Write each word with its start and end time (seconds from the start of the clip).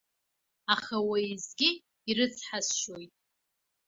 Аха 0.73 0.95
уеизгьы 1.09 1.69
ирыцҳасшьоит. 2.09 3.13